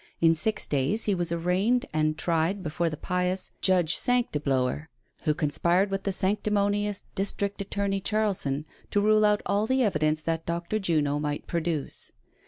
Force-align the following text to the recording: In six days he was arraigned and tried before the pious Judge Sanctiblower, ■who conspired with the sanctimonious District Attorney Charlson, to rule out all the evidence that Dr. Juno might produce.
In 0.19 0.33
six 0.33 0.65
days 0.65 1.03
he 1.03 1.13
was 1.13 1.31
arraigned 1.31 1.85
and 1.93 2.17
tried 2.17 2.63
before 2.63 2.89
the 2.89 2.97
pious 2.97 3.51
Judge 3.61 3.95
Sanctiblower, 3.95 4.87
■who 5.25 5.37
conspired 5.37 5.91
with 5.91 6.05
the 6.05 6.11
sanctimonious 6.11 7.05
District 7.13 7.61
Attorney 7.61 8.01
Charlson, 8.01 8.65
to 8.89 8.99
rule 8.99 9.23
out 9.25 9.43
all 9.45 9.67
the 9.67 9.83
evidence 9.83 10.23
that 10.23 10.47
Dr. 10.47 10.79
Juno 10.79 11.19
might 11.19 11.45
produce. 11.45 12.11